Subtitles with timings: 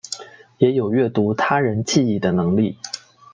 [0.57, 2.75] 也有阅读他人记忆的能力。